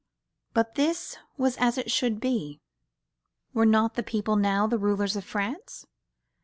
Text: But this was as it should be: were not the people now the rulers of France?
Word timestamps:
But 0.55 0.73
this 0.73 1.15
was 1.37 1.57
as 1.57 1.77
it 1.77 1.91
should 1.91 2.19
be: 2.19 2.59
were 3.53 3.67
not 3.67 3.93
the 3.93 4.01
people 4.01 4.35
now 4.35 4.65
the 4.65 4.79
rulers 4.79 5.15
of 5.15 5.23
France? 5.23 5.85